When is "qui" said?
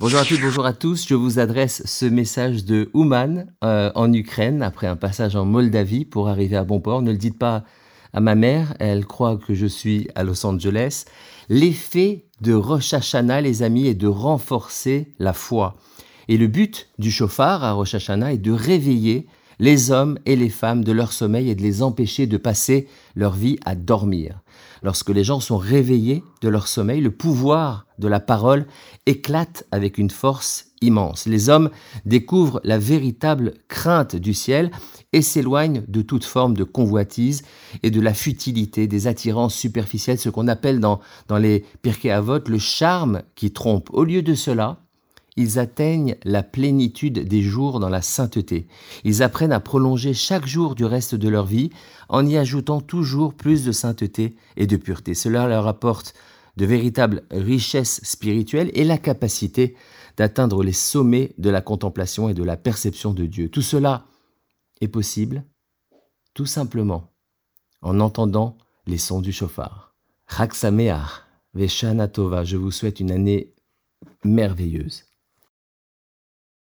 43.34-43.52